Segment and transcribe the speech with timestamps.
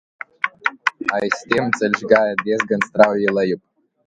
[1.17, 3.65] Aiz tiem ceļš gāja diezgan strauji lejup.